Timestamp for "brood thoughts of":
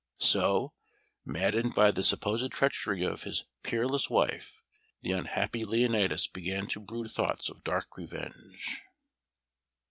6.79-7.63